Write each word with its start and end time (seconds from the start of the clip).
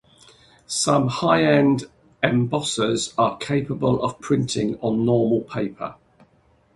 Some 0.65 1.09
high-end 1.09 1.83
embossers 2.23 3.13
are 3.19 3.37
capable 3.37 4.03
of 4.03 4.19
printing 4.19 4.79
on 4.81 5.05
normal 5.05 5.41
paper. 5.41 5.93